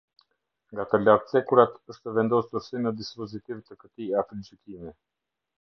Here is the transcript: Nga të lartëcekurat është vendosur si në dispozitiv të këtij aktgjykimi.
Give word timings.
Nga 0.71 0.85
të 0.93 0.99
lartëcekurat 1.01 1.77
është 1.95 2.15
vendosur 2.17 2.65
si 2.69 2.83
në 2.87 2.95
dispozitiv 3.03 3.63
të 3.69 3.81
këtij 3.85 4.11
aktgjykimi. 4.23 4.99